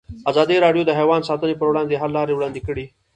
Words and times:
ازادي 0.31 0.55
راډیو 0.65 0.83
د 0.87 0.91
حیوان 0.99 1.21
ساتنه 1.29 1.53
پر 1.59 1.67
وړاندې 1.69 1.91
د 1.95 1.99
حل 2.01 2.11
لارې 2.17 2.33
وړاندې 2.35 2.61
کړي. 2.67 2.85